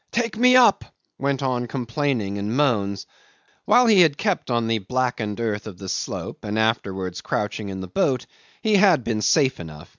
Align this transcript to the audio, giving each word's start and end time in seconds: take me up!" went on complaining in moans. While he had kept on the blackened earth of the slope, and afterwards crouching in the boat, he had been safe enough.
take 0.11 0.35
me 0.35 0.55
up!" 0.55 0.83
went 1.19 1.43
on 1.43 1.67
complaining 1.67 2.37
in 2.37 2.51
moans. 2.55 3.05
While 3.65 3.85
he 3.85 4.01
had 4.01 4.17
kept 4.17 4.49
on 4.49 4.65
the 4.65 4.79
blackened 4.79 5.39
earth 5.39 5.67
of 5.67 5.77
the 5.77 5.89
slope, 5.89 6.43
and 6.43 6.57
afterwards 6.57 7.21
crouching 7.21 7.69
in 7.69 7.81
the 7.81 7.87
boat, 7.87 8.25
he 8.63 8.77
had 8.77 9.03
been 9.03 9.21
safe 9.21 9.59
enough. 9.59 9.89